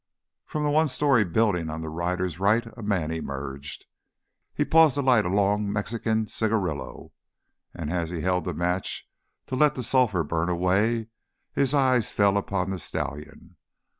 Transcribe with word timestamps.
From 0.47 0.63
the 0.63 0.71
one 0.71 0.87
story 0.87 1.23
building 1.23 1.69
on 1.69 1.81
the 1.81 1.87
rider's 1.89 2.39
right 2.39 2.65
a 2.75 2.81
man 2.81 3.11
emerged. 3.11 3.85
He 4.51 4.65
paused 4.65 4.95
to 4.95 5.03
light 5.03 5.27
a 5.27 5.29
long 5.29 5.71
Mexican 5.71 6.25
cigarillo, 6.27 7.11
and 7.75 7.91
as 7.91 8.09
he 8.09 8.21
held 8.21 8.45
the 8.45 8.55
match 8.55 9.07
to 9.45 9.55
let 9.55 9.75
the 9.75 9.83
sulfur 9.83 10.23
burn 10.23 10.49
away, 10.49 11.09
his 11.53 11.75
eyes 11.75 12.09
fell 12.09 12.35
upon 12.35 12.71
the 12.71 12.79
stallion. 12.79 13.57